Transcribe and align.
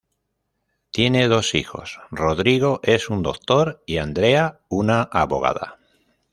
Tienen 0.89 1.29
dos 1.29 1.53
hijos: 1.53 1.99
Rodrigo, 2.09 2.79
es 2.81 3.11
un 3.11 3.21
doctor, 3.21 3.83
y 3.85 3.99
Andrea, 3.99 4.59
una 4.67 5.03
abogada. 5.03 5.77